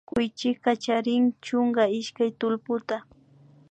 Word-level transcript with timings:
Kuychika 0.09 0.71
chrin 0.83 1.23
chunka 1.45 1.83
ishkay 1.99 2.29
tullputa 2.39 2.97